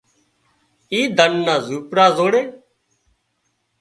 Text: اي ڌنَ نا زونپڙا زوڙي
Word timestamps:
اي 0.91 0.99
ڌنَ 1.17 1.31
نا 1.45 1.55
زونپڙا 1.65 2.05
زوڙي 2.17 2.41